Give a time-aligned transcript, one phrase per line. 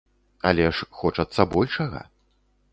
[0.51, 2.05] Але ж хочацца большага.